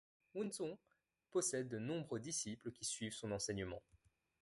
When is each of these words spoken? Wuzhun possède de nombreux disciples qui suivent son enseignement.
Wuzhun 0.33 0.79
possède 1.29 1.67
de 1.69 1.77
nombreux 1.77 2.19
disciples 2.19 2.71
qui 2.71 2.85
suivent 2.85 3.13
son 3.13 3.31
enseignement. 3.31 3.83